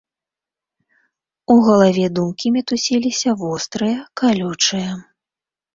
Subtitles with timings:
[1.55, 4.91] У галаве думкі мітусіліся, вострыя, калючыя.